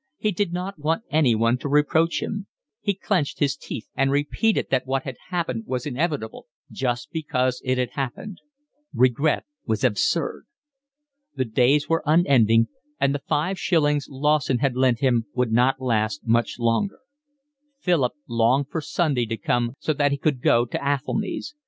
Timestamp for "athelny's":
20.83-21.53